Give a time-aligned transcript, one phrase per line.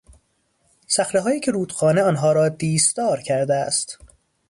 [0.87, 3.99] صخرههایی که رودخانه آنها را دیسدار کرده است